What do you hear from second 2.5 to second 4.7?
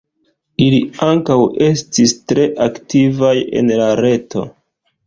aktivaj en la reto.